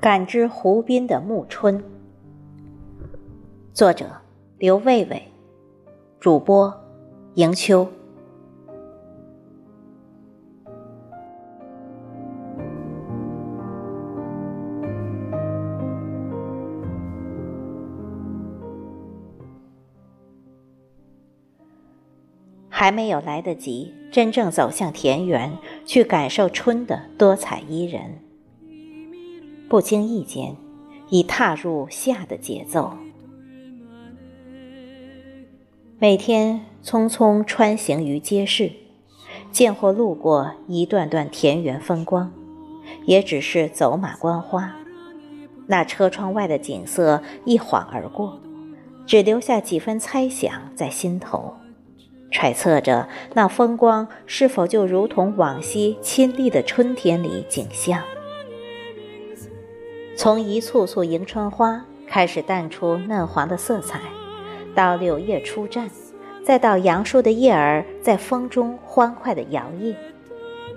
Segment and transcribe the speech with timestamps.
[0.00, 1.82] 感知湖滨的暮春。
[3.74, 4.06] 作者：
[4.56, 5.20] 刘卫卫，
[6.20, 6.72] 主播：
[7.34, 7.88] 迎秋。
[22.68, 28.20] 还没有来得及真正走向田园，去感受春的多彩宜人，
[29.68, 30.56] 不经意间，
[31.10, 32.92] 已踏入夏的节奏。
[35.98, 38.72] 每天匆匆穿行于街市，
[39.52, 42.32] 见或路过一段段田园风光，
[43.04, 44.74] 也只是走马观花。
[45.66, 48.40] 那车窗外的景色一晃而过，
[49.06, 51.52] 只留下几分猜想在心头。
[52.30, 58.02] 揣测着那风光是否就如同往昔亲历的春天里景象，
[60.18, 64.00] 从一簇簇迎春花开始淡出嫩黄的色彩，
[64.74, 65.88] 到柳叶初绽，
[66.44, 69.94] 再到杨树的叶儿在风中欢快地摇曳，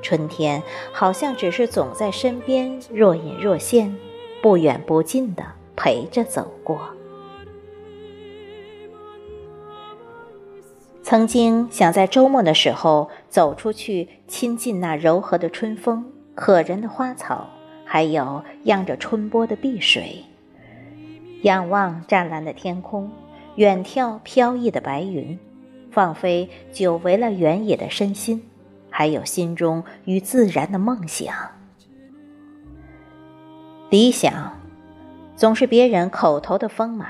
[0.00, 3.96] 春天好像只是总在身边若隐若现，
[4.40, 5.42] 不远不近地
[5.74, 6.90] 陪着走过。
[11.02, 17.50] 曾经想在周末的时候走出去，亲近那柔和的春风、可人的花草，
[17.84, 20.24] 还有漾着春波的碧水，
[21.42, 23.10] 仰望湛蓝的天空，
[23.56, 25.38] 远眺飘逸的白云，
[25.90, 28.42] 放飞久违了原野的身心，
[28.90, 31.34] 还有心中与自然的梦想。
[33.90, 34.58] 理想，
[35.36, 37.08] 总是别人口头的丰满。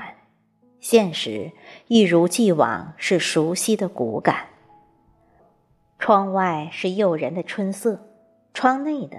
[0.79, 1.51] 现实
[1.87, 4.49] 一如既往是熟悉的骨感。
[5.97, 8.07] 窗外是诱人的春色，
[8.53, 9.17] 窗内的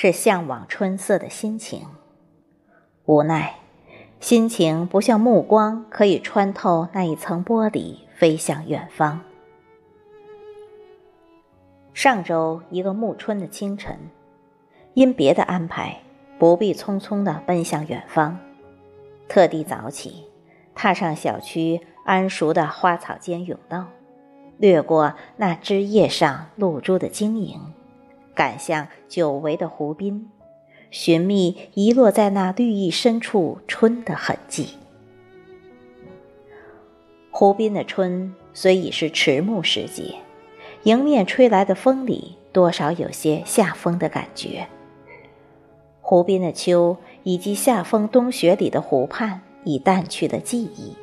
[0.00, 1.84] 是向往春色的心情。
[3.04, 3.56] 无奈，
[4.20, 9.22] 心情不像目光可以穿透那一层玻璃飞向远方。
[11.92, 13.98] 上周一个暮春的清晨，
[14.94, 16.00] 因别的安排，
[16.38, 18.38] 不必匆匆地奔向远方，
[19.26, 20.26] 特地早起。
[20.76, 23.86] 踏上小区安熟的花草间甬道，
[24.58, 27.60] 掠过那枝叶上露珠的晶莹，
[28.38, 30.30] 赶向久违的湖滨，
[30.92, 34.76] 寻觅遗落在那绿意深处春的痕迹。
[37.32, 40.14] 湖滨的春虽已是迟暮时节，
[40.84, 44.68] 迎面吹来的风里多少有些夏风的感觉。
[46.00, 49.40] 湖滨的秋以及夏风冬雪里的湖畔。
[49.64, 50.94] 已淡去的记忆，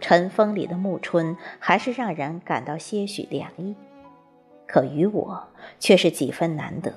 [0.00, 3.74] 晨风里的暮春还是让人感到些许凉意，
[4.70, 5.48] 可于我
[5.80, 6.92] 却是几分难得，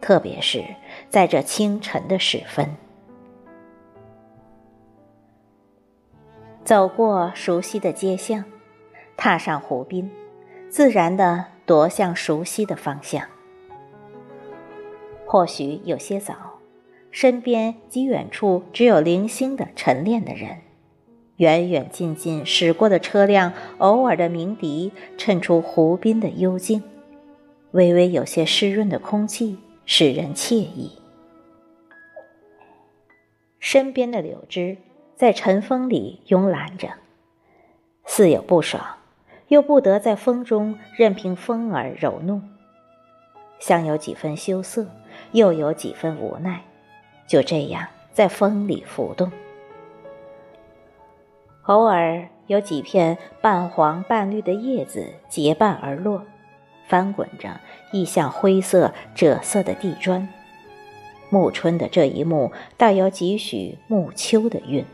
[0.00, 0.64] 特别是
[1.10, 2.74] 在这清晨的时分。
[6.64, 8.42] 走过熟悉的街巷，
[9.14, 10.10] 踏上湖滨，
[10.70, 13.28] 自然的踱向熟悉的方向。
[15.26, 16.34] 或许有些早。
[17.10, 20.58] 身边及远处只有零星的晨练的人，
[21.36, 26.82] 远远近近驶过的车辆，偶尔的鸣笛衬出湖滨的幽静，
[27.72, 30.92] 微微有些湿润的空气使人惬意。
[33.58, 34.78] 身边的柳枝
[35.14, 36.88] 在晨风里慵懒着，
[38.06, 38.96] 似有不爽，
[39.48, 42.48] 又不得在风中任凭风儿揉弄，
[43.58, 44.86] 像有几分羞涩，
[45.32, 46.62] 又有几分无奈。
[47.26, 49.30] 就这样在风里浮动，
[51.66, 56.22] 偶尔有几片半黄半绿的叶子结伴而落，
[56.86, 57.60] 翻滚着
[57.92, 60.28] 溢向灰色赭色的地砖。
[61.28, 64.84] 暮春的这一幕带有几许暮秋的韵。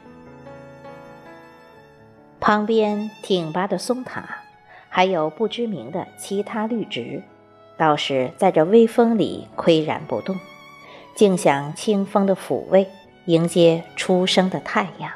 [2.40, 4.38] 旁边挺拔的松塔，
[4.88, 7.22] 还有不知名的其他绿植，
[7.76, 10.40] 倒是在这微风里岿然不动。
[11.14, 12.88] 静享清风的抚慰，
[13.26, 15.12] 迎接初升的太阳。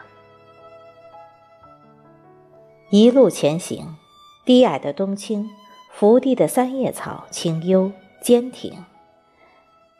[2.90, 3.96] 一路前行，
[4.44, 5.50] 低矮的冬青，
[5.90, 7.90] 伏地的三叶草清幽
[8.20, 8.72] 坚挺。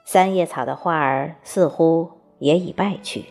[0.05, 3.25] 三叶草的花儿似乎也已败去，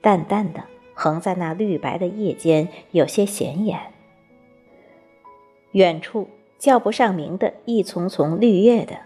[0.00, 0.62] 淡淡的
[0.94, 3.80] 横在那绿白的叶间，有些显眼。
[5.72, 8.96] 远处叫不上名的一丛丛绿叶的。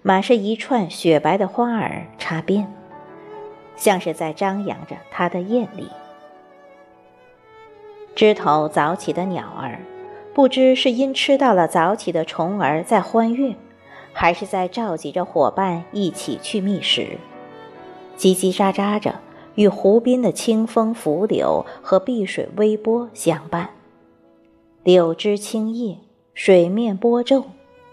[0.00, 2.72] 满是一串雪白的花儿插边，
[3.76, 5.88] 像是在张扬着它的艳丽。
[8.14, 9.80] 枝头早起的鸟儿，
[10.32, 13.56] 不知是因吃到了早起的虫儿在欢悦，
[14.12, 17.18] 还是在召集着伙伴一起去觅食。
[18.16, 19.16] 叽叽喳喳着，
[19.56, 23.70] 与湖滨的清风拂柳和碧水微波相伴。
[24.84, 25.98] 柳枝青叶，
[26.34, 27.44] 水面波皱，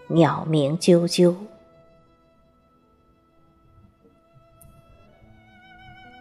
[0.06, 1.34] 鸟鸣啾啾。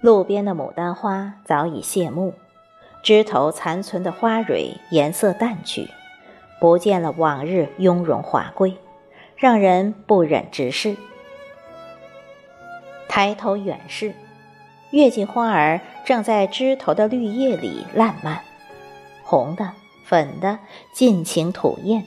[0.02, 2.34] 路边的牡丹花早已谢幕，
[3.04, 5.90] 枝头残存的花蕊颜色淡去，
[6.60, 8.78] 不见了往日雍容华贵，
[9.36, 10.96] 让人不忍直视。
[13.08, 14.14] 抬头远视，
[14.92, 18.42] 月季花儿正在枝头的绿叶里烂漫，
[19.24, 19.72] 红的、
[20.06, 20.60] 粉的
[20.94, 22.06] 尽情吐艳，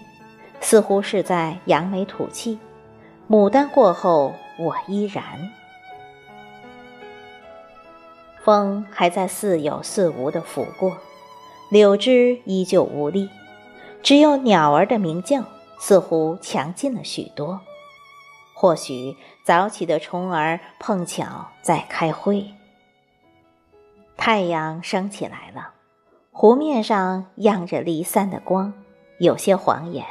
[0.60, 2.58] 似乎是在扬眉吐气。
[3.28, 5.24] 牡丹过后，我依然。
[8.44, 10.98] 风还在似有似无地拂过，
[11.70, 13.30] 柳枝依旧无力，
[14.02, 15.42] 只有鸟儿的鸣叫
[15.78, 17.62] 似乎强劲了许多。
[18.52, 22.52] 或许早起的虫儿碰巧在开会。
[24.18, 25.70] 太阳升起来了，
[26.30, 28.74] 湖面上漾着离散的光，
[29.18, 30.04] 有些晃眼。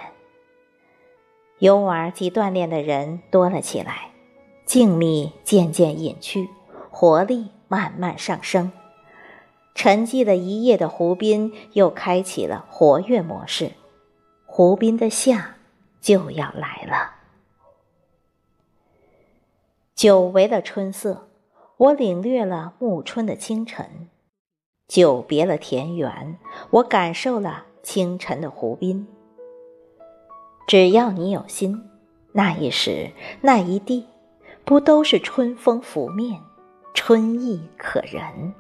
[1.60, 4.10] 游玩及锻炼的人多了起来，
[4.66, 6.50] 静谧渐渐隐去，
[6.90, 7.53] 活力。
[7.74, 8.72] 慢慢上升，
[9.74, 13.72] 沉寂了一夜的湖滨又开启了活跃模式。
[14.46, 15.56] 湖滨的夏
[16.00, 17.16] 就要来了。
[19.96, 21.28] 久违了春色，
[21.78, 24.08] 我领略了暮春的清晨；
[24.88, 26.38] 久别了田园，
[26.70, 29.08] 我感受了清晨的湖滨。
[30.68, 31.90] 只要你有心，
[32.34, 33.10] 那一时
[33.42, 34.06] 那一地，
[34.64, 36.40] 不都是春风拂面？
[36.94, 38.54] 春意可人。